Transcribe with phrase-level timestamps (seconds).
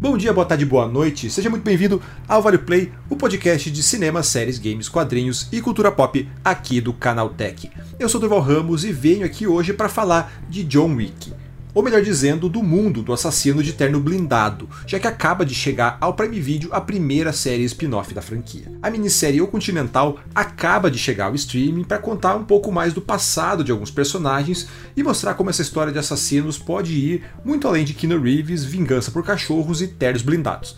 [0.00, 1.28] Bom dia, boa tarde, boa noite.
[1.28, 5.92] Seja muito bem-vindo ao Vale Play, o podcast de cinema, séries, games, quadrinhos e cultura
[5.92, 7.70] pop aqui do Canal Tech.
[7.98, 11.34] Eu sou Durval Ramos e venho aqui hoje para falar de John Wick
[11.74, 15.96] ou melhor dizendo, do mundo do assassino de terno blindado, já que acaba de chegar
[16.00, 18.72] ao Prime Video a primeira série spin-off da franquia.
[18.82, 23.00] A minissérie O Continental acaba de chegar ao streaming para contar um pouco mais do
[23.00, 27.84] passado de alguns personagens e mostrar como essa história de assassinos pode ir muito além
[27.84, 30.76] de Keanu Reeves, vingança por cachorros e ternos blindados.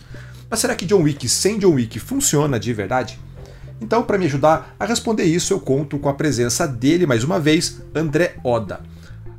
[0.49, 3.19] Mas será que John Wick sem John Wick funciona de verdade?
[3.81, 7.39] Então, para me ajudar a responder isso, eu conto com a presença dele mais uma
[7.39, 8.81] vez, André Oda.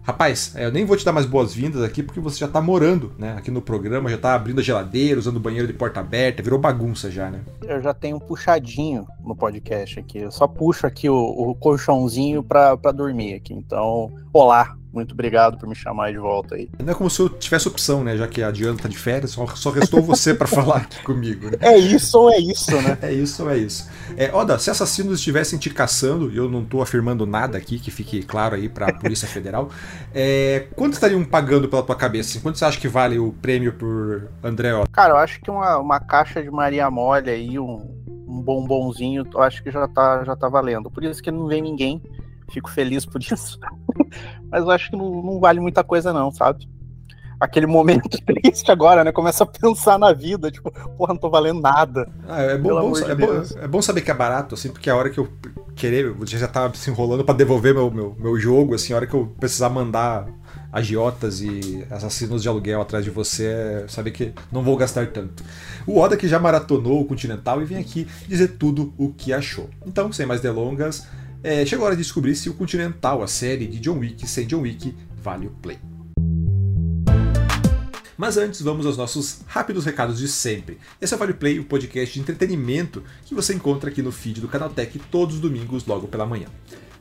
[0.05, 3.12] Rapaz, é, eu nem vou te dar mais boas-vindas aqui porque você já tá morando,
[3.19, 3.35] né?
[3.39, 6.59] Aqui no programa, já tá abrindo a geladeira, usando o banheiro de porta aberta, virou
[6.59, 7.41] bagunça já, né?
[7.62, 10.19] Eu já tenho um puxadinho no podcast aqui.
[10.19, 13.55] Eu só puxo aqui o, o colchãozinho pra, pra dormir aqui.
[13.55, 16.69] Então, olá, muito obrigado por me chamar de volta aí.
[16.79, 18.16] Não é como se eu tivesse opção, né?
[18.16, 21.51] Já que a Diana tá de férias, só, só restou você para falar aqui comigo.
[21.51, 21.59] Né?
[21.61, 22.97] É isso ou é isso, né?
[23.03, 23.91] é isso ou é isso.
[24.17, 27.91] É, Oda, se assassinos estivessem te caçando, e eu não tô afirmando nada aqui, que
[27.91, 29.69] fique claro aí pra Polícia Federal,
[30.15, 32.39] é, quanto estariam pagando pela tua cabeça?
[32.41, 34.89] Quanto você acha que vale o prêmio por André Oda?
[34.92, 37.78] Cara, eu acho que uma, uma caixa de Maria Mole aí, um,
[38.28, 40.89] um bombonzinho, eu acho que já tá, já tá valendo.
[40.91, 42.00] Por isso que não vem ninguém
[42.53, 43.59] fico feliz por isso.
[44.50, 46.69] Mas eu acho que não, não, vale muita coisa, não, sabe?
[47.41, 49.12] Aquele momento triste agora, né?
[49.12, 52.09] Começa a pensar na vida, tipo, porra, não tô valendo nada.
[52.28, 54.97] Ah, é, bom, bom, é, bom, é, bom, saber que é barato, assim, porque a
[54.97, 55.28] hora que eu
[55.75, 59.06] querer, eu já tava se enrolando para devolver meu, meu, meu jogo, assim, a hora
[59.06, 60.28] que eu precisar mandar
[60.75, 65.45] agiotas e assassinos de aluguel atrás de você, é saber que não vou gastar tanto.
[65.87, 69.70] O Oda que já maratonou o Continental e vem aqui dizer tudo o que achou.
[69.87, 71.06] Então, sem mais delongas,
[71.45, 74.47] é, chegou a hora de descobrir se o Continental, a série de John Wick sem
[74.47, 75.78] John Wick, vale o play.
[78.17, 80.78] Mas antes, vamos aos nossos rápidos recados de sempre.
[81.00, 84.41] Esse é o Vale Play, o podcast de entretenimento que você encontra aqui no feed
[84.41, 86.47] do Canal Tech todos os domingos, logo pela manhã.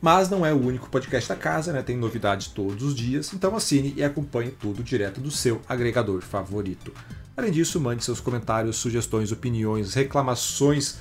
[0.01, 1.81] Mas não é o único podcast da casa, né?
[1.81, 6.91] Tem novidades todos os dias, então assine e acompanhe tudo direto do seu agregador favorito.
[7.37, 10.97] Além disso, mande seus comentários, sugestões, opiniões, reclamações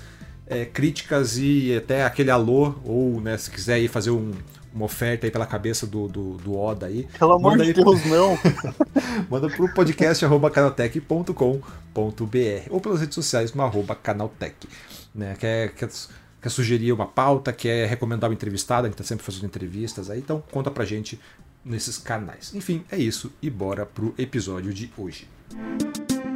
[0.52, 4.32] é, críticas e até aquele alô, ou né, se quiser ir fazer um,
[4.74, 7.06] uma oferta aí pela cabeça do, do, do Oda aí.
[7.18, 8.38] Pelo amor de Deus, não!
[9.28, 11.60] manda pro podcast arroba canaltech.com.br
[12.70, 14.68] ou pelas redes sociais no arroba canaltech.
[15.14, 15.34] Né?
[15.38, 15.88] Quer, quer,
[16.40, 20.42] quer sugerir uma pauta, quer recomendar uma entrevistada, que está sempre fazendo entrevistas aí, então
[20.50, 21.18] conta pra gente
[21.64, 22.52] nesses canais.
[22.54, 25.28] Enfim, é isso e bora pro episódio de hoje.
[25.54, 26.31] Música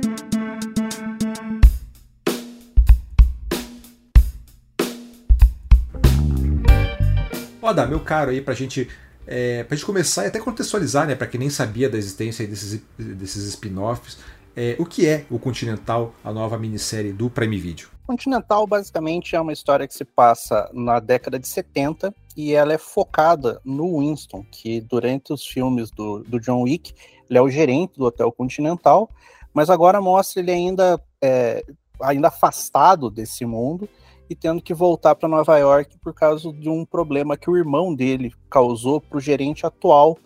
[7.67, 8.89] Oda, meu caro aí pra gente
[9.27, 12.81] é, pra gente começar e até contextualizar, né, para quem nem sabia da existência desses,
[12.97, 14.19] desses spin-offs,
[14.55, 17.89] é, o que é o Continental, a nova minissérie do Prime Video?
[18.07, 22.79] Continental basicamente é uma história que se passa na década de 70 e ela é
[22.79, 26.95] focada no Winston, que durante os filmes do, do John Wick,
[27.29, 29.11] ele é o gerente do Hotel Continental,
[29.53, 31.65] mas agora mostra ele ainda, é,
[32.01, 33.89] ainda afastado desse mundo
[34.29, 37.95] e tendo que voltar para Nova York por causa de um problema que o irmão
[37.95, 40.19] dele causou para o gerente atual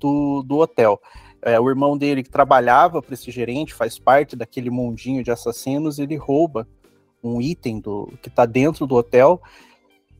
[0.00, 1.00] do, do hotel.
[1.42, 5.98] É, o irmão dele que trabalhava para esse gerente, faz parte daquele mundinho de assassinos,
[5.98, 6.66] ele rouba
[7.22, 9.40] um item do, que está dentro do hotel.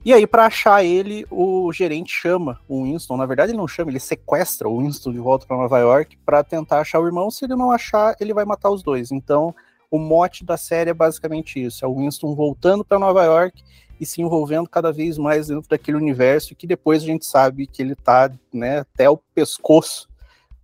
[0.05, 3.17] E aí, para achar ele, o gerente chama o Winston.
[3.17, 6.45] Na verdade, ele não chama, ele sequestra o Winston de volta para Nova York para
[6.45, 7.29] tentar achar o irmão.
[7.29, 9.11] Se ele não achar, ele vai matar os dois.
[9.11, 9.53] Então,
[9.91, 13.63] o mote da série é basicamente isso: é o Winston voltando para Nova York
[14.01, 17.83] e se envolvendo cada vez mais dentro daquele universo que depois a gente sabe que
[17.83, 20.09] ele está né, até o pescoço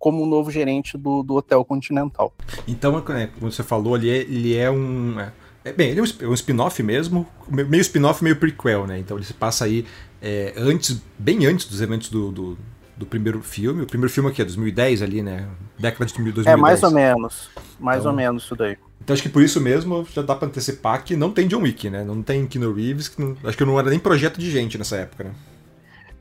[0.03, 2.33] como o novo gerente do, do Hotel Continental.
[2.67, 5.17] Então, é, como você falou, ele é, ele é um.
[5.17, 5.31] É,
[5.63, 8.99] é bem, ele é um é spin-off mesmo, meio spin-off, meio prequel, né?
[8.99, 9.85] Então ele se passa aí
[10.21, 12.57] é, antes, bem antes dos eventos do, do,
[12.97, 13.83] do, primeiro filme.
[13.83, 15.47] O primeiro filme aqui é 2010 ali, né?
[15.79, 16.47] Década de 2010.
[16.47, 17.49] É, mais ou menos.
[17.79, 18.77] Mais então, ou menos isso daí.
[19.03, 21.89] Então acho que por isso mesmo já dá para antecipar que não tem John Wick,
[21.89, 22.03] né?
[22.03, 24.95] Não tem Keanu Reeves, que não, acho que não era nem projeto de gente nessa
[24.95, 25.31] época, né?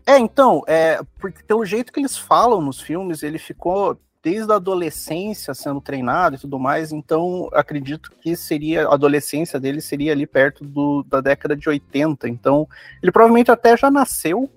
[0.05, 4.57] É, então, é, porque pelo jeito que eles falam nos filmes, ele ficou desde a
[4.57, 10.27] adolescência sendo treinado e tudo mais, então acredito que seria a adolescência dele seria ali
[10.27, 12.29] perto do, da década de 80.
[12.29, 12.69] Então,
[13.01, 14.51] ele provavelmente até já nasceu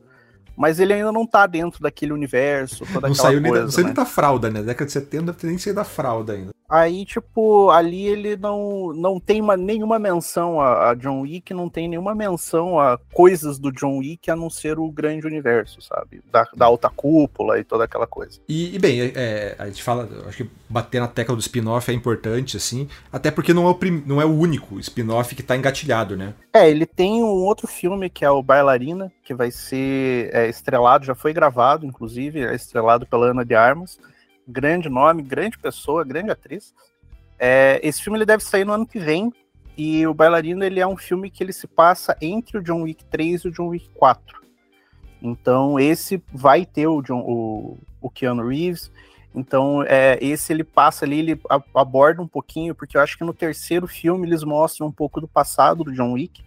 [0.56, 3.84] mas ele ainda não tá dentro daquele universo, toda não saiu coisa, nem não saiu
[3.86, 3.90] né?
[3.90, 4.62] nem da fralda, né?
[4.62, 6.56] Década de 70 não deve nem sair da fralda ainda.
[6.68, 11.70] Aí, tipo, ali ele não, não tem uma, nenhuma menção a, a, John Wick, não
[11.70, 16.22] tem nenhuma menção a coisas do John Wick a não ser o grande universo, sabe?
[16.32, 18.40] Da, da alta cúpula e toda aquela coisa.
[18.50, 21.92] E, e bem, é, é a gente fala, acho que bater na tecla do spin-off
[21.92, 25.44] é importante, assim, até porque não é o, prim, não é o único spin-off que
[25.44, 26.34] tá engatilhado, né?
[26.52, 31.04] É, ele tem um outro filme que é o Bailarina, que vai ser é, estrelado,
[31.04, 34.00] já foi gravado, inclusive, é estrelado pela Ana de Armas
[34.48, 36.74] grande nome, grande pessoa, grande atriz.
[37.38, 39.32] É, esse filme ele deve sair no ano que vem.
[39.78, 43.04] E o Bailarino ele é um filme que ele se passa entre o John Wick
[43.06, 44.42] 3 e o John Wick 4.
[45.22, 48.90] Então esse vai ter o, John, o, o Keanu Reeves.
[49.34, 51.42] Então é, esse ele passa ali, ele
[51.74, 55.28] aborda um pouquinho, porque eu acho que no terceiro filme eles mostram um pouco do
[55.28, 56.42] passado do John Wick,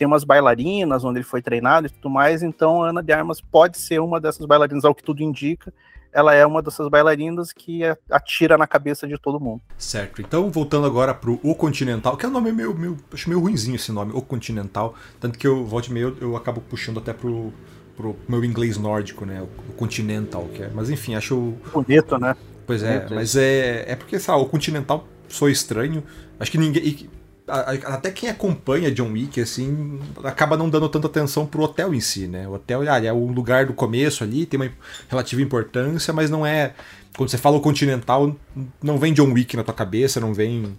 [0.00, 2.42] tem umas bailarinas onde ele foi treinado e tudo mais.
[2.42, 5.70] Então a Ana de Armas pode ser uma dessas bailarinas, ao que tudo indica
[6.12, 9.62] ela é uma dessas bailarinas que atira na cabeça de todo mundo.
[9.78, 10.20] Certo.
[10.20, 13.76] Então, voltando agora pro O Continental, que é um nome meio, meio acho meio ruinzinho
[13.76, 17.52] esse nome, O Continental, tanto que eu volte meio eu acabo puxando até pro
[17.96, 22.34] pro meu inglês nórdico, né, o Continental, que é, mas enfim, acho bonito, né?
[22.66, 23.14] Pois é, Bonito.
[23.14, 26.02] mas é é porque sabe, o Continental sou estranho.
[26.40, 27.08] Acho que ninguém
[27.50, 32.26] até quem acompanha John Wick, assim, acaba não dando tanta atenção pro hotel em si,
[32.26, 32.46] né?
[32.46, 34.70] O hotel ah, é um lugar do começo ali, tem uma
[35.08, 36.74] relativa importância, mas não é.
[37.16, 38.34] Quando você fala o Continental,
[38.82, 40.78] não vem John Wick na tua cabeça, não vem.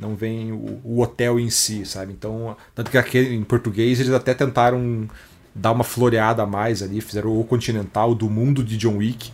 [0.00, 2.12] Não vem o, o hotel em si, sabe?
[2.12, 5.08] Então, tanto que aqui em português eles até tentaram
[5.54, 9.30] dar uma floreada a mais ali, fizeram o Continental do mundo de John Wick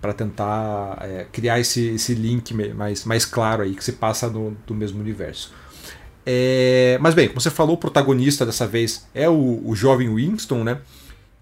[0.00, 4.56] para tentar é, criar esse, esse link mais, mais claro aí que se passa no,
[4.66, 5.52] do mesmo universo.
[6.30, 10.62] É, mas bem, como você falou, o protagonista dessa vez é o, o jovem Winston,
[10.62, 10.78] né?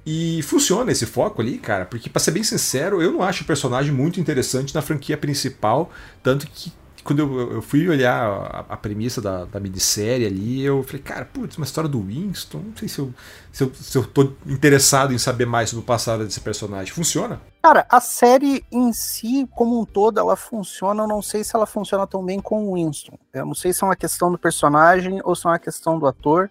[0.06, 3.46] E funciona esse foco ali, cara, porque para ser bem sincero, eu não acho o
[3.46, 5.90] personagem muito interessante na franquia principal,
[6.22, 6.72] tanto que
[7.02, 11.24] quando eu, eu fui olhar a, a premissa da, da minissérie ali, eu falei, cara,
[11.24, 13.12] putz, uma história do Winston, não sei se eu,
[13.50, 16.92] se eu, se eu tô interessado em saber mais sobre o passado desse personagem.
[16.92, 17.40] Funciona?
[17.66, 21.02] Cara, a série em si, como um todo, ela funciona.
[21.02, 23.18] Eu não sei se ela funciona tão bem com o Winston.
[23.34, 26.06] Eu não sei se é uma questão do personagem ou se é uma questão do
[26.06, 26.48] ator,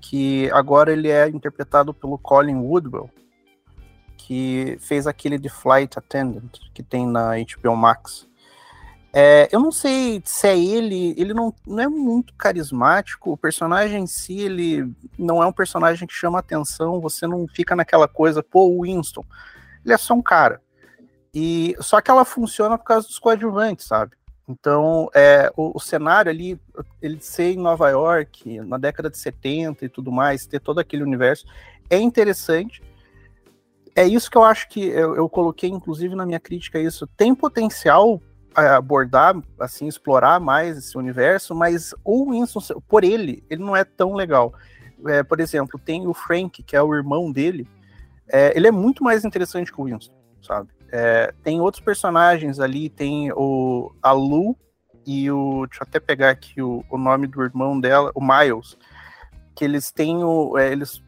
[0.00, 3.08] que agora ele é interpretado pelo Colin Woodwell,
[4.16, 8.26] que fez aquele de Flight Attendant, que tem na HBO Max.
[9.12, 14.02] É, eu não sei se é ele, ele não, não é muito carismático, o personagem
[14.02, 18.42] em si, ele não é um personagem que chama atenção, você não fica naquela coisa,
[18.42, 19.24] pô, Winston,
[19.86, 20.60] ele é só um cara.
[21.32, 24.16] E só que ela funciona por causa dos coadjuvantes, sabe?
[24.48, 26.60] Então, é, o, o, cenário ali,
[27.02, 31.02] ele ser em Nova York, na década de 70 e tudo mais, ter todo aquele
[31.02, 31.46] universo,
[31.90, 32.82] é interessante.
[33.94, 37.34] É isso que eu acho que eu, eu coloquei, inclusive, na minha crítica, isso tem
[37.34, 38.20] potencial
[38.54, 44.14] abordar, assim, explorar mais esse universo, mas o Winston, por ele, ele não é tão
[44.14, 44.54] legal.
[45.08, 47.68] É, por exemplo, tem o Frank, que é o irmão dele,
[48.28, 50.70] é, ele é muito mais interessante que o Winston, sabe?
[50.92, 54.56] É, tem outros personagens ali, tem o a Lu
[55.06, 55.66] e o.
[55.66, 58.76] Deixa eu até pegar aqui o, o nome do irmão dela, o Miles,
[59.54, 60.56] que eles têm o.
[60.56, 61.02] É, eles,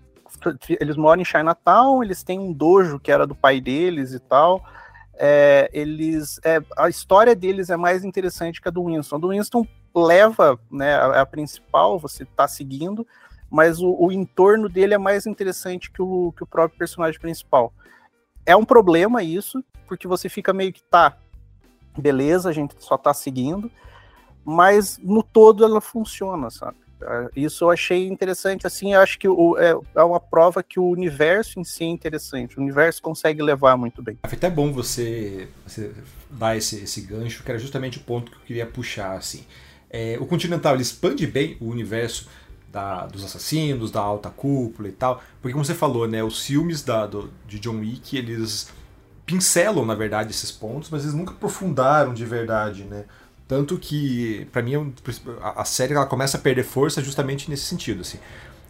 [0.80, 4.62] eles moram em Chinatown, eles têm um dojo que era do pai deles e tal
[5.18, 9.16] é, eles é, a história deles é mais interessante que a do Winston.
[9.16, 13.06] A do Winston leva né, a, a principal, você está seguindo,
[13.50, 17.72] mas o, o, entorno dele é mais interessante que o, que o próprio personagem principal.
[18.44, 21.16] É um problema isso, porque você fica meio que tá,
[21.96, 23.70] beleza, a gente só tá seguindo,
[24.44, 26.76] mas no todo ela funciona, sabe?
[27.00, 30.88] É, isso eu achei interessante, assim, acho que o, é, é, uma prova que o
[30.88, 34.18] universo em si é interessante, o universo consegue levar muito bem.
[34.22, 35.92] É até bom você, você
[36.28, 39.46] dar esse, esse gancho, que era justamente o ponto que eu queria puxar, assim.
[39.90, 42.28] É, o Continental, expande bem o universo
[42.70, 46.82] da, dos assassinos, da alta cúpula e tal, porque como você falou, né, os filmes
[46.82, 48.68] da, do, de John Wick, eles
[49.24, 53.04] pincelam, na verdade, esses pontos, mas eles nunca aprofundaram de verdade, né?
[53.46, 54.92] Tanto que, para mim,
[55.56, 58.02] a série ela começa a perder força justamente nesse sentido.
[58.02, 58.18] Assim.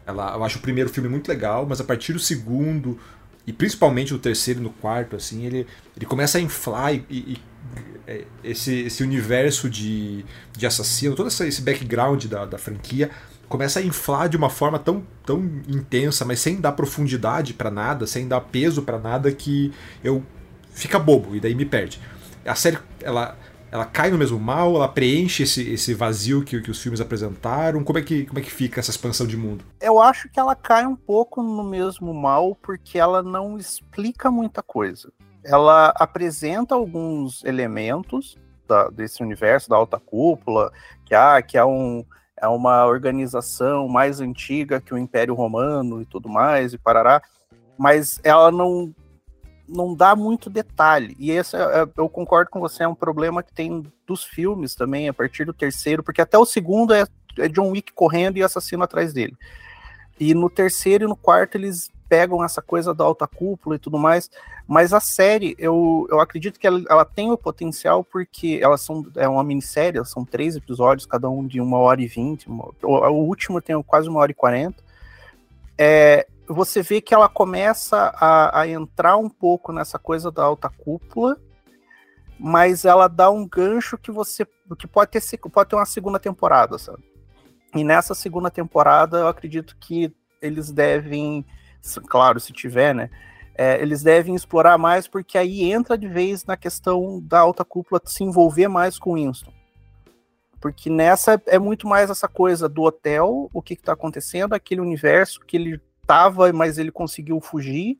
[0.06, 2.98] Ela, eu acho o primeiro filme muito legal, mas a partir do segundo,
[3.44, 7.38] e principalmente do terceiro e no quarto, assim, ele, ele começa a inflar e, e
[8.06, 10.24] é, esse, esse universo de,
[10.56, 13.10] de assassino, todo esse background da, da franquia
[13.48, 18.06] começa a inflar de uma forma tão, tão intensa, mas sem dar profundidade para nada,
[18.06, 20.22] sem dar peso para nada, que eu
[20.70, 22.00] fica bobo e daí me perde.
[22.44, 23.36] A série, ela
[23.70, 27.84] ela cai no mesmo mal, ela preenche esse, esse vazio que, que os filmes apresentaram?
[27.84, 29.64] Como é, que, como é que fica essa expansão de mundo?
[29.80, 34.62] Eu acho que ela cai um pouco no mesmo mal porque ela não explica muita
[34.62, 35.12] coisa.
[35.44, 40.72] Ela apresenta alguns elementos, da, desse universo da alta cúpula,
[41.04, 42.04] que, ah, que é, um,
[42.40, 47.22] é uma organização mais antiga que o Império Romano e tudo mais, e parará,
[47.76, 48.94] mas ela não,
[49.68, 51.14] não dá muito detalhe.
[51.18, 54.74] E esse, é, é, eu concordo com você, é um problema que tem dos filmes
[54.74, 57.04] também, a partir do terceiro, porque até o segundo é,
[57.38, 59.36] é John Wick correndo e assassino atrás dele.
[60.18, 63.98] E no terceiro e no quarto eles pegam essa coisa da alta cúpula e tudo
[63.98, 64.30] mais,
[64.66, 69.06] mas a série, eu, eu acredito que ela, ela tem o potencial porque elas são
[69.16, 73.26] é uma minissérie, são três episódios, cada um de uma hora e vinte, o, o,
[73.26, 74.82] último tem quase uma hora e quarenta,
[75.76, 80.68] é, você vê que ela começa a, a entrar um pouco nessa coisa da alta
[80.70, 81.36] cúpula,
[82.38, 84.46] mas ela dá um gancho que você
[84.78, 87.02] que pode ter pode ter uma segunda temporada, sabe?
[87.74, 91.44] E nessa segunda temporada eu acredito que eles devem
[92.08, 93.10] claro, se tiver, né?
[93.54, 98.00] É, eles devem explorar mais, porque aí entra de vez na questão da alta cúpula
[98.04, 99.52] se envolver mais com Winston.
[100.60, 105.40] Porque nessa é muito mais essa coisa do hotel, o que está acontecendo, aquele universo
[105.40, 107.98] que ele estava, mas ele conseguiu fugir,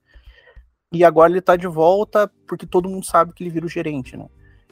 [0.91, 4.17] e agora ele está de volta, porque todo mundo sabe que ele vira o gerente,
[4.17, 4.27] né?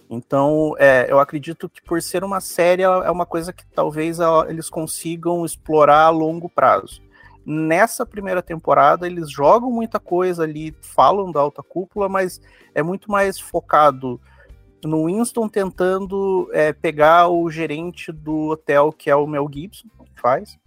[0.09, 4.71] Então, é, eu acredito que por ser uma série, é uma coisa que talvez eles
[4.71, 7.03] consigam explorar a longo prazo.
[7.49, 12.41] Nessa primeira temporada, eles jogam muita coisa ali, falam da alta cúpula, mas
[12.75, 14.21] é muito mais focado
[14.85, 20.21] no Winston tentando é, pegar o gerente do hotel, que é o Mel Gibson, que
[20.21, 20.59] faz,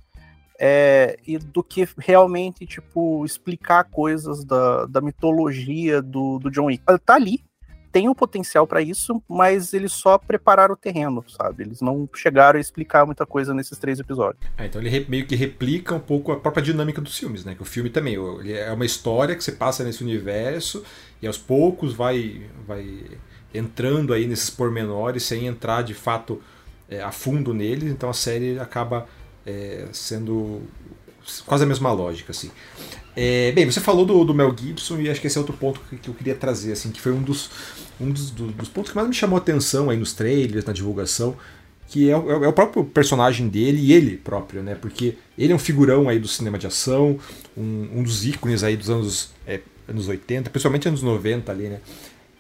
[0.58, 6.84] é, e do que realmente, tipo, explicar coisas da, da mitologia do, do John Wick.
[7.06, 7.44] Tá ali,
[7.92, 11.64] tem o potencial para isso, mas eles só prepararam o terreno, sabe?
[11.64, 14.44] Eles não chegaram a explicar muita coisa nesses três episódios.
[14.58, 17.56] É, então ele meio que replica um pouco a própria dinâmica dos filmes, né?
[17.56, 18.16] Que o filme também
[18.46, 20.84] é uma história que você passa nesse universo
[21.22, 23.04] e aos poucos vai, vai
[23.54, 26.42] entrando aí nesses pormenores sem entrar de fato
[26.88, 27.92] é, a fundo neles.
[27.92, 29.08] Então a série acaba
[29.46, 30.62] é, sendo
[31.46, 32.52] quase a mesma lógica, assim.
[33.16, 35.82] É, bem, você falou do, do, Mel Gibson e acho que esse é outro ponto
[35.90, 37.50] que, que eu queria trazer, assim, que foi um dos,
[38.00, 40.72] um dos, do, dos pontos que mais me chamou a atenção aí nos trailers, na
[40.72, 41.36] divulgação,
[41.88, 44.76] que é, é, é, o próprio personagem dele e ele próprio, né?
[44.76, 47.20] Porque ele é um figurão aí do cinema de ação,
[47.58, 51.80] um, um dos ícones aí dos anos, é, anos 80, principalmente anos 90 ali, né?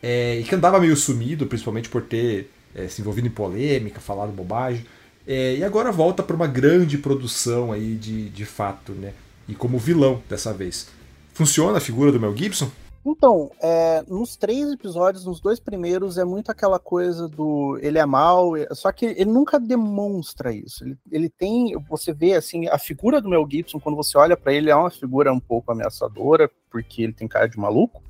[0.01, 4.31] É, e que andava meio sumido, principalmente por ter é, se envolvido em polêmica, falado
[4.31, 4.86] bobagem.
[5.32, 9.14] É, e agora volta para uma grande produção aí de, de fato, né?
[9.50, 10.88] e como vilão dessa vez.
[11.34, 12.70] Funciona a figura do Mel Gibson?
[13.04, 18.06] Então, é, nos três episódios, nos dois primeiros, é muito aquela coisa do ele é
[18.06, 20.84] mal, só que ele nunca demonstra isso.
[20.84, 24.54] Ele, ele tem, você vê assim, a figura do Mel Gibson, quando você olha para
[24.54, 28.04] ele, é uma figura um pouco ameaçadora, porque ele tem cara de maluco.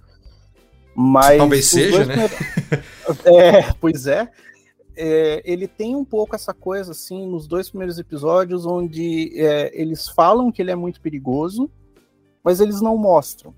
[0.93, 1.37] Mas.
[1.37, 2.15] Talvez seja, né?
[3.25, 4.29] é, pois é
[5.01, 10.09] é, ele tem um pouco essa coisa, assim, nos dois primeiros episódios, onde é, eles
[10.09, 11.71] falam que ele é muito perigoso,
[12.43, 13.55] mas eles não mostram.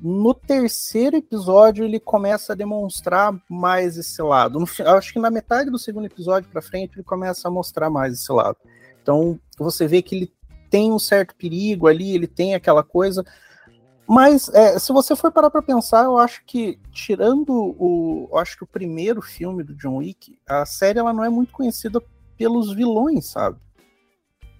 [0.00, 4.60] No terceiro episódio, ele começa a demonstrar mais esse lado.
[4.60, 8.14] No, acho que na metade do segundo episódio para frente, ele começa a mostrar mais
[8.14, 8.56] esse lado.
[9.02, 10.32] Então, você vê que ele
[10.70, 13.24] tem um certo perigo ali, ele tem aquela coisa,
[14.12, 18.64] mas é, se você for parar para pensar, eu acho que tirando o, acho que
[18.64, 22.02] o primeiro filme do John Wick, a série ela não é muito conhecida
[22.36, 23.56] pelos vilões, sabe?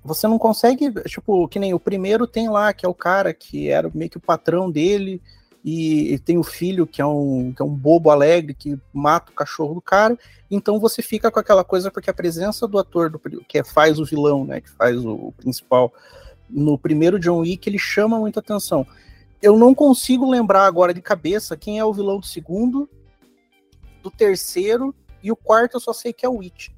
[0.05, 3.69] Você não consegue, tipo, que nem o primeiro tem lá, que é o cara que
[3.69, 5.21] era meio que o patrão dele,
[5.65, 9.35] e, tem o filho que é, um, que é um bobo alegre que mata o
[9.35, 10.17] cachorro do cara.
[10.49, 14.05] Então você fica com aquela coisa porque a presença do ator do, que faz o
[14.05, 15.93] vilão, né, que faz o, o principal
[16.49, 18.87] no primeiro John Wick, ele chama muita atenção
[19.43, 22.89] eu não consigo lembrar agora de cabeça quem é o vilão do segundo,
[24.03, 26.69] do terceiro e o quarto eu só sei que é o Witch.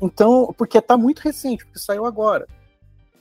[0.00, 2.46] Então, porque tá muito recente, porque saiu agora.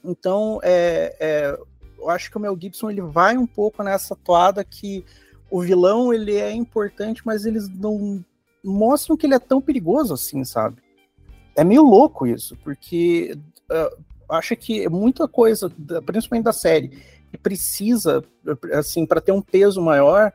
[0.04, 1.60] Então, é, é,
[1.98, 5.06] eu acho que o Mel Gibson ele vai um pouco nessa toada que
[5.50, 8.24] o vilão ele é importante, mas eles não
[8.64, 10.82] mostram que ele é tão perigoso assim, sabe?
[11.56, 13.38] É meio louco isso, porque
[13.72, 15.72] uh, acho que muita coisa,
[16.06, 16.92] principalmente da série,
[17.36, 18.24] precisa,
[18.74, 20.32] assim, para ter um peso maior,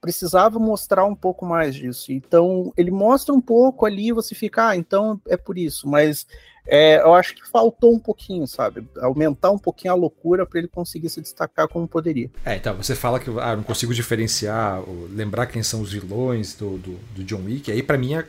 [0.00, 2.12] precisava mostrar um pouco mais disso.
[2.12, 6.26] Então, ele mostra um pouco ali, você fica, ah, então é por isso, mas
[6.66, 8.86] é, eu acho que faltou um pouquinho, sabe?
[8.98, 12.30] Aumentar um pouquinho a loucura para ele conseguir se destacar como poderia.
[12.44, 16.78] É, então, você fala que ah, não consigo diferenciar, lembrar quem são os vilões do,
[16.78, 18.24] do, do John Wick, aí para mim, é,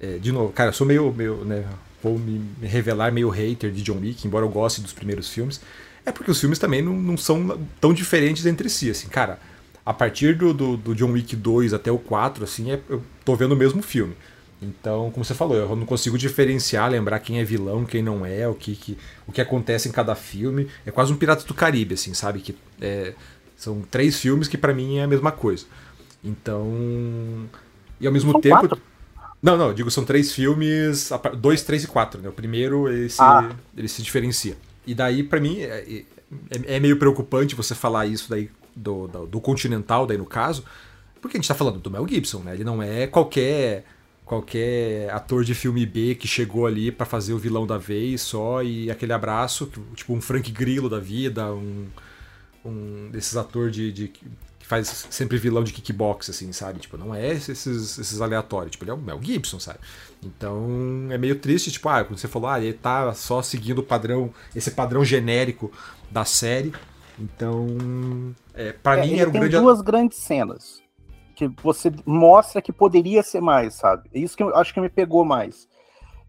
[0.00, 1.64] é, de novo, cara, eu sou meio, meio né,
[2.02, 5.60] vou me revelar meio hater de John Wick, embora eu goste dos primeiros filmes,
[6.04, 9.38] é porque os filmes também não, não são tão diferentes entre si, assim, cara.
[9.84, 13.34] A partir do, do, do John Wick 2 até o 4, assim, é, eu tô
[13.34, 14.14] vendo o mesmo filme.
[14.60, 18.46] Então, como você falou, eu não consigo diferenciar, lembrar quem é vilão, quem não é,
[18.46, 20.68] o que, que o que acontece em cada filme.
[20.86, 22.38] É quase um Piratas do Caribe, assim, sabe?
[22.40, 23.12] Que é,
[23.56, 25.64] são três filmes que para mim é a mesma coisa.
[26.22, 27.48] Então.
[28.00, 28.60] E ao mesmo São tempo.
[28.60, 28.80] quatro?
[29.42, 32.28] Não, não, digo são três filmes, dois, três e quatro, né?
[32.28, 33.50] O primeiro ele se, Ah.
[33.76, 34.56] ele se diferencia.
[34.86, 36.04] E daí, pra mim, é,
[36.58, 40.64] é- é meio preocupante você falar isso daí do, do, do Continental, daí no caso,
[41.20, 42.54] porque a gente tá falando do Mel Gibson, né?
[42.54, 43.84] Ele não é qualquer
[44.24, 48.62] qualquer ator de filme B que chegou ali pra fazer o vilão da vez só
[48.62, 51.86] e aquele abraço, tipo um Frank Grillo da vida, um,
[52.64, 54.12] um desses atores de, de-
[54.72, 56.78] faz sempre vilão de kickbox, assim, sabe?
[56.80, 58.72] Tipo, não é esses, esses aleatórios.
[58.72, 59.78] Tipo, ele é o Mel Gibson, sabe?
[60.24, 63.82] Então é meio triste, tipo, ah, quando você falou, ah, ele tá só seguindo o
[63.82, 65.70] padrão, esse padrão genérico
[66.10, 66.72] da série.
[67.18, 69.56] Então, é, para É, mim era um tem grande.
[69.58, 70.80] duas grandes cenas
[71.36, 74.08] que você mostra que poderia ser mais, sabe?
[74.14, 75.68] É isso que eu acho que me pegou mais.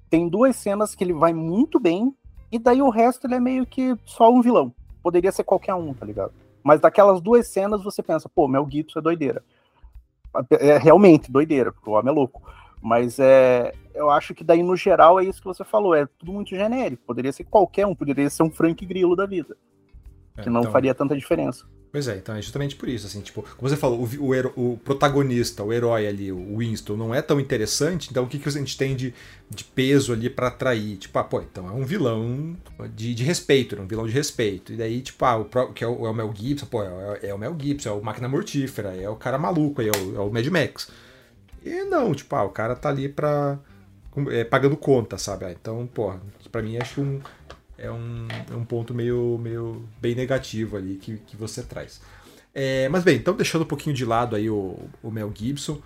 [0.10, 2.14] Tem duas cenas que ele vai muito bem
[2.52, 4.74] e daí o resto ele é meio que só um vilão.
[5.02, 6.34] Poderia ser qualquer um, tá ligado?
[6.64, 9.44] Mas daquelas duas cenas você pensa, pô, Mel Gibson é doideira.
[10.60, 12.42] É realmente doideira, porque o homem é louco.
[12.82, 16.34] Mas é, eu acho que daí no geral é isso que você falou, é tudo
[16.34, 17.04] muito genérico.
[17.06, 19.56] Poderia ser qualquer um, poderia ser um Frank Grillo da vida,
[20.42, 21.66] que não então, faria tanta diferença.
[21.94, 24.52] Pois é, então é justamente por isso, assim, tipo, como você falou, o, o, hero-
[24.56, 28.50] o protagonista, o herói ali, o Winston, não é tão interessante, então o que, que
[28.50, 29.14] a gente tem de,
[29.48, 30.98] de peso ali pra atrair?
[30.98, 32.58] Tipo, ah, pô, então é um vilão
[32.96, 34.74] de, de respeito, é um vilão de respeito.
[34.74, 37.34] E daí, tipo, ah, o, que é o, é o Mel Gibson, pô, é, é
[37.34, 40.20] o Mel Gibson, é o Máquina Mortífera, é o cara maluco aí, é o, é
[40.20, 40.90] o Mad Max.
[41.64, 43.60] E não, tipo, ah, o cara tá ali pra.
[44.32, 45.46] é, pagando conta, sabe?
[45.46, 46.14] Ah, então, pô,
[46.52, 47.22] pra mim acho um,
[47.84, 52.02] é um, é um ponto meio, meio bem negativo ali que, que você traz.
[52.56, 55.82] É, mas bem, então deixando um pouquinho de lado aí o, o Mel Gibson.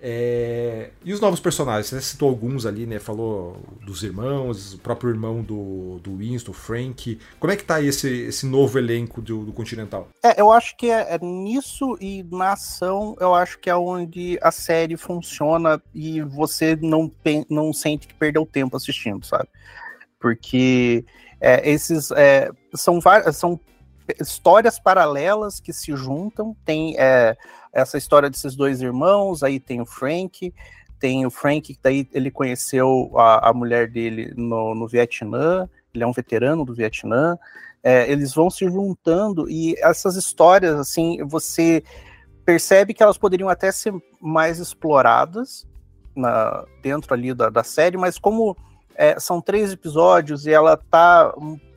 [0.00, 1.88] é, e os novos personagens?
[1.88, 2.98] Você citou alguns ali, né?
[2.98, 7.18] Falou dos irmãos, o próprio irmão do, do Winston, Frank.
[7.38, 10.08] Como é que tá esse, esse novo elenco do, do Continental?
[10.24, 14.38] É, eu acho que é, é nisso e na ação, eu acho que é onde
[14.40, 17.12] a série funciona e você não,
[17.50, 19.48] não sente que perdeu tempo assistindo, sabe?
[20.18, 21.04] Porque
[21.42, 23.00] é, esses é, são,
[23.32, 23.58] são
[24.20, 26.56] histórias paralelas que se juntam.
[26.64, 27.36] Tem é,
[27.72, 30.54] essa história desses dois irmãos, aí tem o Frank,
[31.00, 36.04] tem o Frank, que daí ele conheceu a, a mulher dele no, no Vietnã, ele
[36.04, 37.36] é um veterano do Vietnã.
[37.82, 41.82] É, eles vão se juntando e essas histórias, assim, você
[42.44, 45.66] percebe que elas poderiam até ser mais exploradas
[46.14, 48.56] na- dentro ali da, da série, mas como
[48.94, 51.34] é, são três episódios e ela tá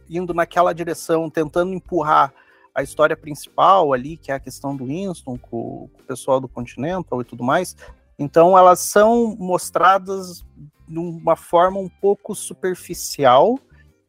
[0.10, 2.34] indo naquela direção, tentando empurrar
[2.74, 6.48] a história principal ali, que é a questão do Winston com, com o pessoal do
[6.48, 7.76] Continental e tudo mais,
[8.20, 10.44] então elas são mostradas
[10.88, 13.58] de uma forma um pouco superficial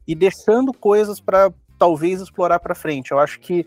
[0.06, 3.12] e deixando coisas para talvez explorar para frente.
[3.12, 3.66] Eu acho que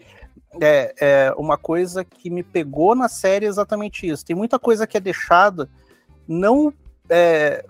[0.61, 4.25] é, é uma coisa que me pegou na série é exatamente isso.
[4.25, 5.69] Tem muita coisa que é deixada
[6.27, 6.73] não
[7.09, 7.65] é,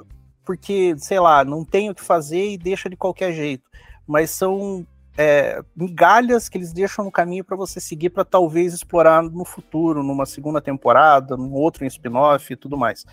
[0.50, 3.70] porque, sei lá, não tem o que fazer e deixa de qualquer jeito,
[4.08, 4.84] mas são
[5.16, 10.02] é, migalhas que eles deixam no caminho para você seguir para talvez explorar no futuro,
[10.02, 13.06] numa segunda temporada, num outro spin-off e tudo mais.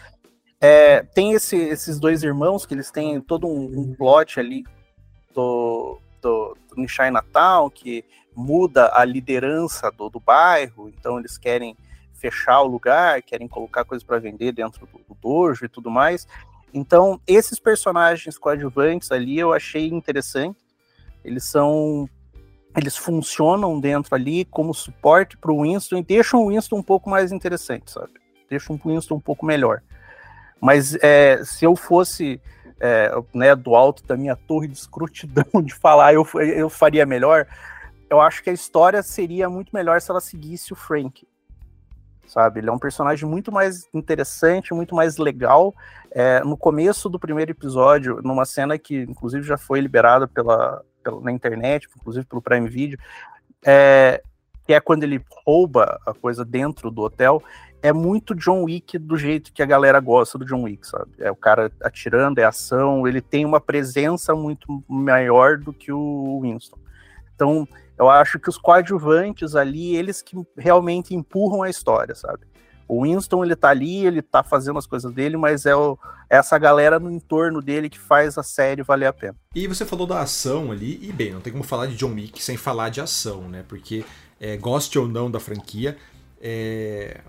[0.58, 4.64] É, tem esse- esses dois irmãos que eles têm todo um, um plot ali
[5.34, 8.02] do, do, do em Chinatown que
[8.34, 11.76] muda a liderança do, do bairro, então eles querem
[12.14, 16.26] fechar o lugar, querem colocar coisas para vender dentro do, do dojo e tudo mais.
[16.76, 20.58] Então, esses personagens coadjuvantes ali eu achei interessante.
[21.24, 22.06] Eles são.
[22.76, 27.08] Eles funcionam dentro ali como suporte para o Winston e deixam o Winston um pouco
[27.08, 28.12] mais interessante, sabe?
[28.50, 29.82] Deixam o Winston um pouco melhor.
[30.60, 32.38] Mas é, se eu fosse
[32.78, 37.46] é, né, do alto da minha torre de escrutidão de falar, eu, eu faria melhor.
[38.10, 41.26] Eu acho que a história seria muito melhor se ela seguisse o Frank
[42.26, 42.60] sabe?
[42.60, 45.74] Ele é um personagem muito mais interessante, muito mais legal.
[46.10, 51.20] É, no começo do primeiro episódio, numa cena que inclusive já foi liberada pela, pela
[51.20, 52.98] na internet, inclusive pelo Prime Video,
[53.64, 54.22] é,
[54.66, 57.42] que é quando ele rouba a coisa dentro do hotel,
[57.82, 61.12] é muito John Wick do jeito que a galera gosta do John Wick, sabe?
[61.18, 66.40] É o cara atirando, é ação, ele tem uma presença muito maior do que o
[66.42, 66.78] Winston.
[67.36, 72.46] Então, eu acho que os coadjuvantes ali, eles que realmente empurram a história, sabe?
[72.88, 75.98] O Winston, ele tá ali, ele tá fazendo as coisas dele, mas é o,
[76.30, 79.36] essa galera no entorno dele que faz a série valer a pena.
[79.54, 82.42] E você falou da ação ali, e bem, não tem como falar de John Wick
[82.42, 83.64] sem falar de ação, né?
[83.68, 84.04] Porque,
[84.40, 85.96] é, goste ou não da franquia,
[86.40, 87.20] é,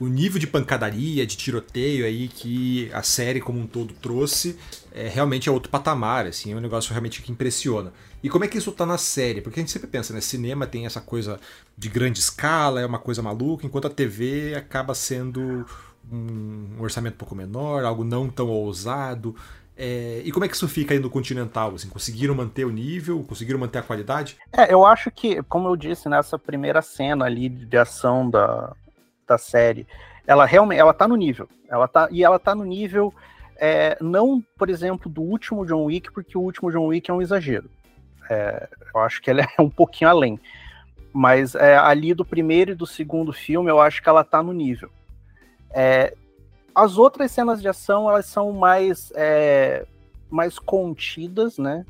[0.00, 4.58] o nível de pancadaria, de tiroteio aí que a série como um todo trouxe
[4.90, 7.92] é, realmente é outro patamar, assim, é um negócio realmente que impressiona.
[8.26, 9.40] E como é que isso tá na série?
[9.40, 10.20] Porque a gente sempre pensa, né?
[10.20, 11.38] Cinema tem essa coisa
[11.78, 15.64] de grande escala, é uma coisa maluca, enquanto a TV acaba sendo
[16.10, 19.36] um orçamento um pouco menor, algo não tão ousado.
[19.76, 21.76] É, e como é que isso fica aí no Continental?
[21.76, 23.22] Assim, conseguiram manter o nível?
[23.22, 24.36] Conseguiram manter a qualidade?
[24.52, 28.74] É, eu acho que, como eu disse nessa primeira cena ali de ação da,
[29.24, 29.86] da série,
[30.26, 31.48] ela realmente ela tá no nível.
[31.68, 33.14] Ela tá, e ela tá no nível,
[33.56, 37.22] é, não, por exemplo, do último John Wick, porque o último John Wick é um
[37.22, 37.70] exagero.
[38.28, 40.40] É, eu acho que ela é um pouquinho além.
[41.12, 44.52] Mas é, ali do primeiro e do segundo filme, eu acho que ela tá no
[44.52, 44.90] nível.
[45.70, 46.14] É,
[46.74, 49.86] as outras cenas de ação, elas são mais, é,
[50.28, 51.86] mais contidas, né?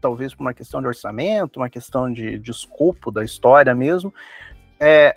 [0.00, 4.12] Talvez por uma questão de orçamento, uma questão de, de escopo da história mesmo.
[4.80, 5.16] É,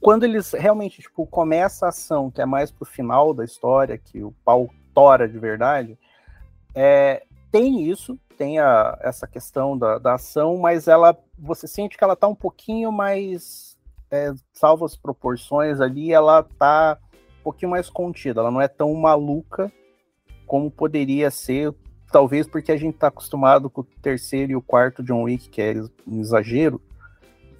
[0.00, 4.22] quando eles realmente, tipo, começa a ação, que é mais pro final da história, que
[4.22, 5.98] o pau tora de verdade,
[6.74, 7.24] é,
[7.56, 12.14] tem isso, tem a, essa questão da, da ação, mas ela, você sente que ela
[12.14, 13.76] tá um pouquinho mais,
[14.10, 16.98] é, as proporções ali, ela tá
[17.42, 19.72] pouquinho mais contida, ela não é tão maluca
[20.46, 21.72] como poderia ser,
[22.10, 25.62] talvez porque a gente está acostumado com o terceiro e o quarto John Wick, que
[25.62, 25.74] é
[26.06, 26.80] um exagero.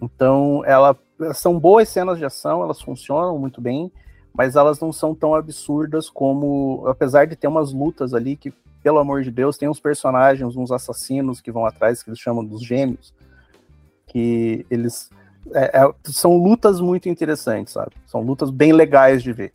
[0.03, 0.97] Então, ela
[1.35, 3.91] são boas cenas de ação, elas funcionam muito bem,
[4.37, 8.99] mas elas não são tão absurdas como, apesar de ter umas lutas ali que, pelo
[8.99, 12.63] amor de Deus, tem uns personagens, uns assassinos que vão atrás, que eles chamam dos
[12.63, 13.15] gêmeos,
[14.07, 15.11] que eles
[15.55, 17.93] é, é, são lutas muito interessantes, sabe?
[18.07, 19.53] São lutas bem legais de ver.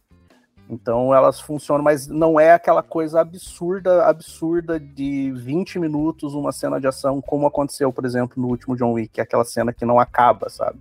[0.69, 6.79] Então elas funcionam, mas não é aquela coisa absurda, absurda de 20 minutos uma cena
[6.79, 9.99] de ação, como aconteceu, por exemplo, no último John Wick, é aquela cena que não
[9.99, 10.79] acaba, sabe?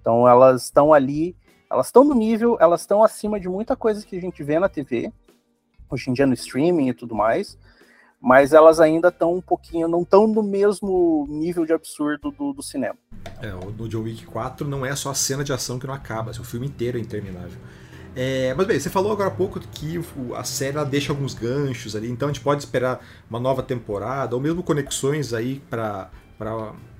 [0.00, 1.34] Então elas estão ali,
[1.70, 4.68] elas estão no nível, elas estão acima de muita coisa que a gente vê na
[4.68, 5.12] TV,
[5.90, 7.58] hoje em dia no streaming e tudo mais,
[8.20, 12.62] mas elas ainda estão um pouquinho, não estão no mesmo nível de absurdo do, do
[12.62, 12.96] cinema.
[13.42, 16.30] É, no John Wick 4 não é só a cena de ação que não acaba,
[16.30, 17.58] o filme inteiro é interminável.
[18.14, 20.00] É, mas bem, você falou agora há pouco que
[20.34, 24.40] a série deixa alguns ganchos ali, então a gente pode esperar uma nova temporada, ou
[24.40, 26.10] mesmo conexões aí para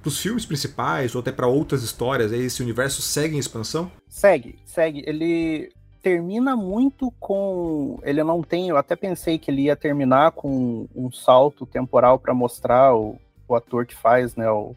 [0.09, 2.33] os filmes principais, ou até para outras histórias.
[2.33, 3.91] Esse universo segue em expansão?
[4.09, 5.03] Segue, segue.
[5.07, 7.99] Ele termina muito com.
[8.03, 8.69] Ele não tem.
[8.69, 13.55] Eu até pensei que ele ia terminar com um salto temporal para mostrar o, o
[13.55, 14.51] ator que faz, né?
[14.51, 14.75] O,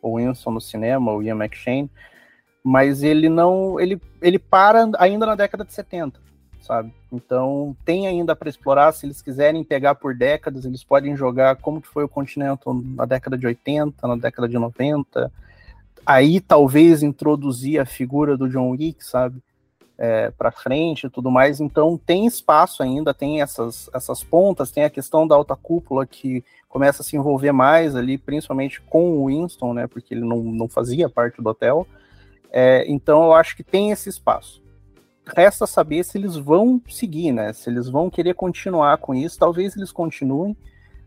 [0.00, 1.90] o Winston no cinema, o Ian McShane
[2.68, 6.20] mas ele não, ele, ele para ainda na década de 70,
[6.60, 6.92] sabe?
[7.12, 11.80] Então tem ainda para explorar, se eles quiserem pegar por décadas, eles podem jogar como
[11.80, 15.32] que foi o Continental na década de 80, na década de 90,
[16.04, 19.42] aí talvez introduzir a figura do John Wick, sabe?
[20.00, 24.84] É, para frente e tudo mais, então tem espaço ainda, tem essas, essas pontas, tem
[24.84, 29.26] a questão da alta cúpula que começa a se envolver mais ali, principalmente com o
[29.26, 31.84] Winston, né, porque ele não, não fazia parte do hotel,
[32.48, 34.62] é, então eu acho que tem esse espaço.
[35.36, 37.52] Resta saber se eles vão seguir, né?
[37.52, 39.38] Se eles vão querer continuar com isso.
[39.38, 40.56] Talvez eles continuem,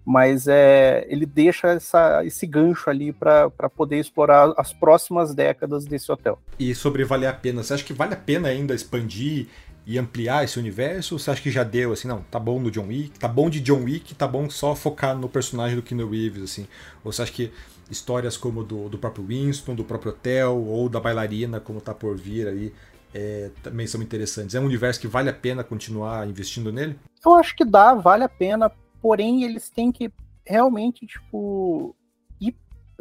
[0.05, 6.11] mas é, ele deixa essa, esse gancho ali para poder explorar as próximas décadas desse
[6.11, 6.39] hotel.
[6.59, 9.47] E sobre valer a pena, você acha que vale a pena ainda expandir
[9.85, 11.15] e ampliar esse universo?
[11.15, 13.49] Ou você acha que já deu, assim, não, tá bom no John Wick, tá bom
[13.49, 16.67] de John Wick, tá bom só focar no personagem do Keanu Reeves, assim?
[17.03, 17.51] Ou você acha que
[17.89, 22.15] histórias como do, do próprio Winston, do próprio Hotel ou da bailarina, como está por
[22.15, 22.73] vir aí,
[23.13, 24.55] é, também são interessantes.
[24.55, 26.97] É um universo que vale a pena continuar investindo nele?
[27.25, 28.71] Eu acho que dá, vale a pena,
[29.01, 30.11] porém eles têm que
[30.45, 31.95] realmente, tipo,
[32.39, 32.55] ir,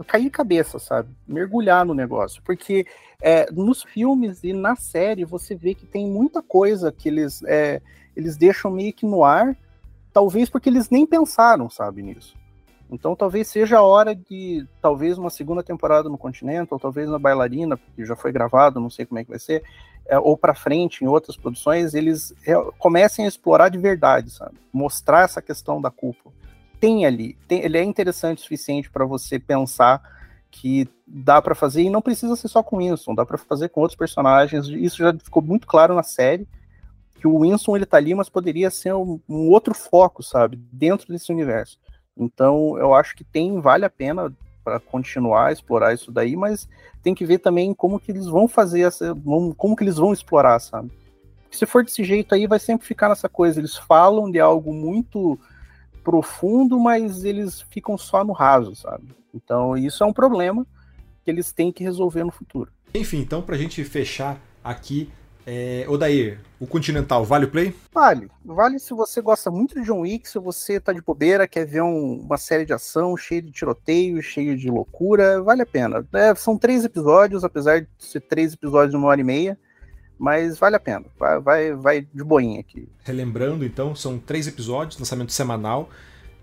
[0.07, 1.09] cair de cabeça, sabe?
[1.27, 2.43] Mergulhar no negócio.
[2.45, 2.87] Porque
[3.21, 7.81] é, nos filmes e na série você vê que tem muita coisa que eles, é,
[8.17, 9.57] eles deixam meio que no ar,
[10.13, 12.40] talvez porque eles nem pensaram, sabe, nisso.
[12.91, 17.19] Então talvez seja a hora de talvez uma segunda temporada no Continente, ou talvez na
[17.19, 19.63] Bailarina, porque já foi gravado, não sei como é que vai ser,
[20.07, 24.57] é, ou para frente em outras produções, eles é, comecem a explorar de verdade, sabe?
[24.73, 26.35] Mostrar essa questão da cúpula.
[26.81, 30.03] Tem ali, tem, ele é interessante o suficiente para você pensar
[30.51, 33.81] que dá para fazer e não precisa ser só com Winston, dá para fazer com
[33.81, 34.67] outros personagens.
[34.67, 36.49] Isso já ficou muito claro na série
[37.21, 41.13] que o Winston ele tá ali, mas poderia ser um, um outro foco, sabe, dentro
[41.13, 41.79] desse universo.
[42.21, 44.31] Então, eu acho que tem, vale a pena
[44.63, 46.69] para continuar a explorar isso daí, mas
[47.03, 49.17] tem que ver também como que eles vão fazer essa,
[49.57, 50.91] como que eles vão explorar, sabe?
[51.51, 53.59] Se for desse jeito aí, vai sempre ficar nessa coisa.
[53.59, 55.41] Eles falam de algo muito
[56.05, 59.09] profundo, mas eles ficam só no raso, sabe?
[59.35, 60.67] Então, isso é um problema
[61.25, 62.71] que eles têm que resolver no futuro.
[62.95, 65.11] Enfim, então, para a gente fechar aqui
[65.53, 67.75] É, Odair, o Continental vale o play?
[67.93, 68.31] Vale.
[68.45, 71.83] Vale se você gosta muito de John Wick, se você tá de bobeira, quer ver
[71.83, 76.07] um, uma série de ação cheia de tiroteio, cheia de loucura, vale a pena.
[76.13, 79.59] É, são três episódios, apesar de ser três episódios de uma hora e meia,
[80.17, 81.07] mas vale a pena.
[81.19, 82.89] Vai, vai, vai de boinha aqui.
[83.03, 85.91] Relembrando, então, são três episódios, lançamento semanal.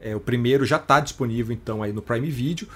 [0.02, 2.67] É, o primeiro já está disponível, então, aí no Prime Video.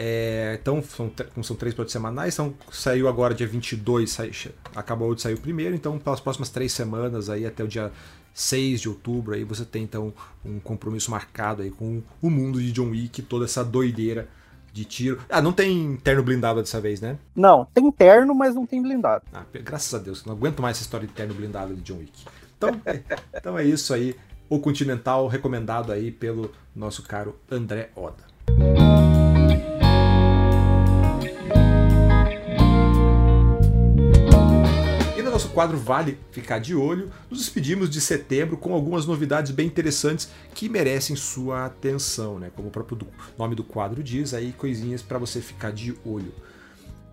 [0.00, 1.10] É, então, são,
[1.42, 4.30] são três episódios semanais, então saiu agora dia 22, sai,
[4.72, 7.90] acabou de sair o primeiro, então pelas próximas três semanas, aí até o dia
[8.32, 12.70] 6 de outubro, aí você tem então um compromisso marcado aí com o mundo de
[12.70, 14.28] John Wick, toda essa doideira
[14.72, 15.20] de tiro.
[15.28, 17.18] Ah, não tem terno blindado dessa vez, né?
[17.34, 19.24] Não, tem terno, mas não tem blindado.
[19.32, 22.24] Ah, graças a Deus, não aguento mais essa história de terno blindado de John Wick.
[22.56, 23.02] Então, é,
[23.34, 24.14] então é isso aí,
[24.48, 28.37] o Continental recomendado aí pelo nosso caro André Oda.
[35.58, 40.68] Quadro Vale Ficar de Olho, nos despedimos de setembro com algumas novidades bem interessantes que
[40.68, 42.48] merecem sua atenção, né?
[42.54, 42.96] Como o próprio
[43.36, 46.32] nome do quadro diz, aí coisinhas para você ficar de olho.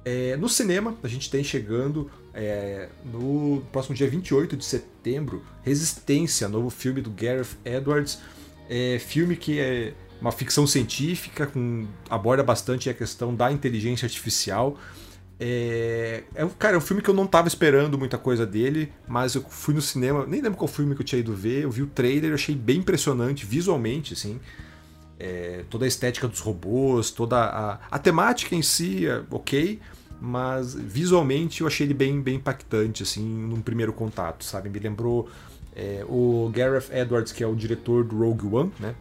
[0.05, 6.47] É, no cinema, a gente tem chegando é, no próximo dia 28 de setembro, Resistência,
[6.47, 8.19] novo filme do Gareth Edwards.
[8.69, 14.77] É, filme que é uma ficção científica, com, aborda bastante a questão da inteligência artificial.
[15.39, 19.35] É, é, cara, é um filme que eu não tava esperando muita coisa dele, mas
[19.35, 21.81] eu fui no cinema, nem lembro qual filme que eu tinha ido ver, eu vi
[21.81, 24.39] o trailer, eu achei bem impressionante visualmente, assim.
[25.19, 29.79] É, toda a estética dos robôs, toda a, a temática em si, é ok,
[30.21, 34.69] mas visualmente eu achei ele bem, bem impactante, assim, num primeiro contato, sabe?
[34.69, 35.29] Me lembrou
[35.75, 38.95] é, o Gareth Edwards, que é o diretor do Rogue One, né?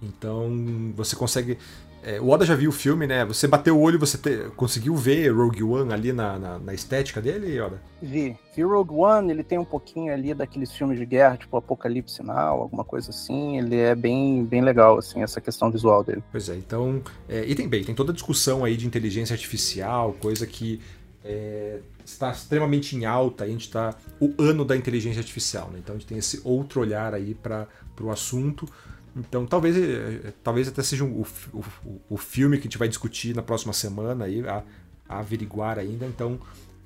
[0.00, 1.58] Então você consegue
[2.02, 3.24] é, o Oda já viu o filme, né?
[3.24, 7.20] Você bateu o olho, você te, conseguiu ver Rogue One ali na, na, na, estética
[7.20, 7.80] dele, Oda?
[8.00, 8.36] Vi.
[8.54, 12.62] Vi Rogue One, ele tem um pouquinho ali daqueles filmes de guerra, tipo Apocalipse Sinal,
[12.62, 13.58] alguma coisa assim.
[13.58, 16.22] Ele é bem, bem legal, assim, essa questão visual dele.
[16.30, 17.02] Pois é, então.
[17.28, 20.80] É, e tem bem, tem toda a discussão aí de inteligência artificial, coisa que
[21.24, 23.44] é, está extremamente em alta.
[23.44, 25.78] A gente está o ano da inteligência artificial, né?
[25.80, 27.66] Então a gente tem esse outro olhar aí para
[28.00, 28.68] o assunto.
[29.16, 31.64] Então talvez, eh, talvez até seja o, o,
[32.10, 34.62] o, filme que a gente vai discutir na próxima semana aí, a,
[35.08, 36.06] a averiguar ainda.
[36.06, 36.38] Então,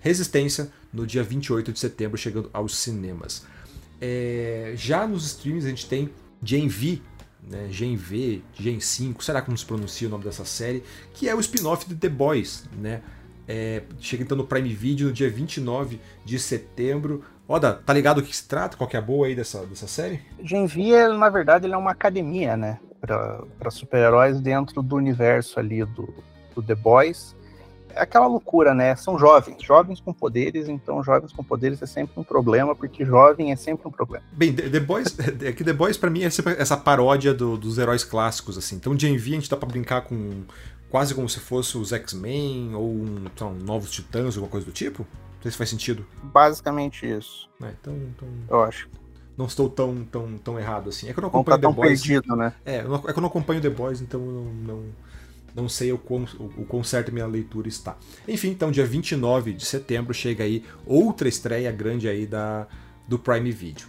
[0.02, 3.46] Resistência, no dia 28 de setembro, chegando aos cinemas.
[4.00, 6.10] É, já nos streams a gente tem
[6.42, 7.00] Gen V,
[7.48, 10.82] né, Gen V, Gen 5, será como se pronuncia o nome dessa série,
[11.14, 13.00] que é o spin-off de The Boys, né?
[13.46, 17.24] É, chega então no Prime Video no dia 29 de setembro.
[17.52, 18.78] Oda, tá ligado o que se trata?
[18.78, 20.22] Qual que é a boa aí dessa, dessa série?
[20.42, 22.80] Genvia, na verdade, ele é uma academia, né?
[22.98, 26.14] Para super-heróis dentro do universo ali do,
[26.54, 27.36] do The Boys.
[27.94, 28.96] É aquela loucura, né?
[28.96, 33.52] São jovens, jovens com poderes, então jovens com poderes é sempre um problema, porque jovem
[33.52, 34.24] é sempre um problema.
[34.32, 37.58] Bem, The, The Boys, é que The Boys para mim é sempre essa paródia do,
[37.58, 38.76] dos heróis clássicos, assim.
[38.76, 40.44] Então, Gen V a gente dá pra brincar com
[40.88, 45.06] quase como se fosse os X-Men ou um, então, Novos Titãs, alguma coisa do tipo?
[45.42, 46.06] Não sei se faz sentido.
[46.22, 47.48] Basicamente isso.
[47.60, 48.88] É, então, então, Eu acho.
[49.36, 51.08] Não estou tão, tão, tão errado assim.
[51.08, 52.00] É que eu não tá acompanho tá The Boys.
[52.00, 52.52] Perdido, né?
[52.64, 54.84] É, é que eu não acompanho The Boys, então eu não, não,
[55.56, 57.96] não sei o quão, o, o quão certo minha leitura está.
[58.28, 62.68] Enfim, então dia 29 de setembro chega aí outra estreia grande aí da,
[63.08, 63.88] do Prime Video.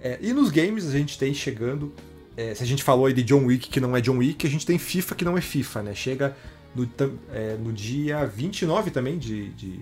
[0.00, 1.92] É, e nos games a gente tem chegando.
[2.34, 4.50] É, se a gente falou aí de John Wick que não é John Wick, a
[4.50, 5.94] gente tem FIFA que não é FIFA, né?
[5.94, 6.34] Chega
[6.74, 6.88] no,
[7.30, 9.80] é, no dia 29 também de, de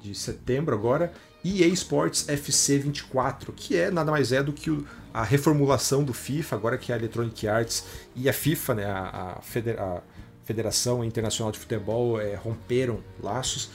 [0.00, 1.12] de setembro agora,
[1.44, 6.56] EA Sports FC 24, que é nada mais é do que a reformulação do FIFA,
[6.56, 7.84] agora que a Electronic Arts
[8.14, 10.02] e a FIFA, né, a, a, a
[10.44, 13.70] Federação Internacional de Futebol, é, romperam laços.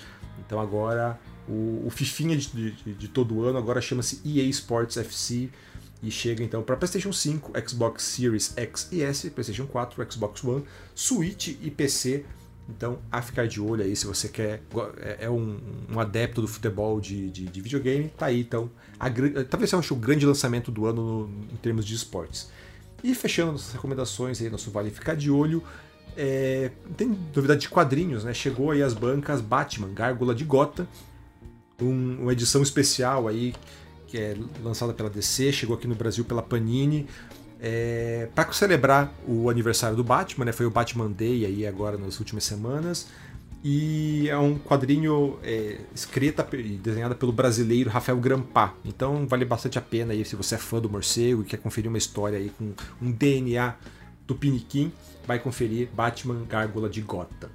[0.45, 5.49] Então agora o, o Fifinha de, de, de todo ano agora chama-se EA Sports FC
[6.01, 10.63] e chega então para PlayStation 5, Xbox Series X e S, PlayStation 4, Xbox One,
[10.93, 12.25] Switch e PC
[12.67, 14.61] então, a ficar de olho aí se você quer.
[14.97, 18.69] É, é um, um adepto do futebol de, de, de, videogame, tá aí então.
[18.99, 19.09] A,
[19.49, 22.49] talvez seja o grande lançamento do ano no, em termos de esportes.
[23.03, 25.63] E fechando nossas recomendações aí, nosso Vale Ficar de Olho.
[26.17, 28.33] É, tem novidade de quadrinhos, né?
[28.33, 30.87] Chegou aí as bancas Batman, Gárgula de Gota,
[31.79, 33.53] um, uma edição especial aí
[34.07, 37.07] que é lançada pela DC, chegou aqui no Brasil pela Panini
[37.67, 40.51] é, para celebrar o aniversário do Batman, né?
[40.51, 43.07] Foi o Batman Day aí agora nas últimas semanas.
[43.63, 48.75] E é um quadrinho é, escrita e desenhada pelo brasileiro Rafael Grampá.
[48.85, 51.89] Então vale bastante a pena aí se você é fã do morcego e quer conferir
[51.89, 53.73] uma história aí com um DNA
[54.27, 54.91] do Piniquim,
[55.25, 57.49] vai conferir Batman Gárgula de Gotham.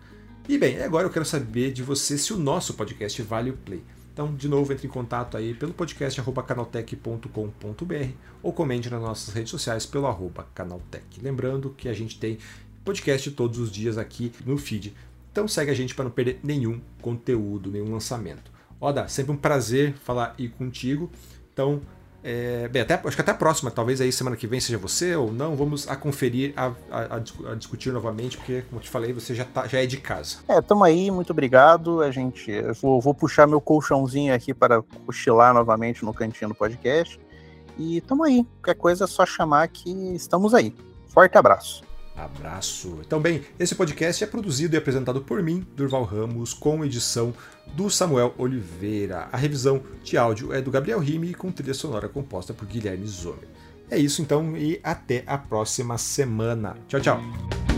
[0.48, 3.84] E bem, agora eu quero saber de você se o nosso podcast vale o play.
[4.20, 8.10] Então, de novo, entre em contato aí pelo podcast canaltech.com.br
[8.42, 11.22] ou comente nas nossas redes sociais pelo arroba canaltech.
[11.22, 12.36] Lembrando que a gente tem
[12.84, 14.94] podcast todos os dias aqui no feed.
[15.32, 18.52] Então segue a gente para não perder nenhum conteúdo, nenhum lançamento.
[18.78, 21.10] Oda, sempre um prazer falar aí contigo.
[21.50, 21.80] Então,
[22.22, 25.16] é, bem, até, acho que até a próxima, talvez aí semana que vem seja você
[25.16, 25.56] ou não.
[25.56, 29.44] Vamos a conferir, a, a, a discutir novamente, porque, como eu te falei, você já,
[29.44, 30.38] tá, já é de casa.
[30.46, 32.02] É, tamo aí, muito obrigado.
[32.02, 32.52] A gente.
[32.80, 37.18] Vou, vou puxar meu colchãozinho aqui para cochilar novamente no cantinho do podcast.
[37.78, 38.44] E tamo aí.
[38.62, 40.74] Qualquer coisa é só chamar que estamos aí.
[41.08, 41.89] Forte abraço.
[42.24, 42.98] Abraço.
[43.06, 47.34] Então, bem, esse podcast é produzido e apresentado por mim, Durval Ramos, com edição
[47.74, 49.28] do Samuel Oliveira.
[49.32, 53.48] A revisão de áudio é do Gabriel Rime, com trilha sonora composta por Guilherme Zomer.
[53.90, 56.76] É isso então e até a próxima semana.
[56.86, 57.69] Tchau, tchau.